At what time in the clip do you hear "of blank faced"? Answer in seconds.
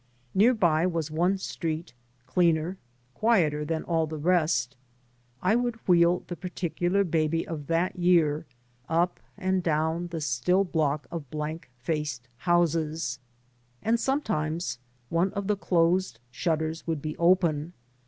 11.11-12.29